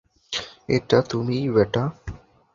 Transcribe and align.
এটা 0.69 0.97
তুমিই 1.01 1.47
ব্যাটা। 1.49 1.83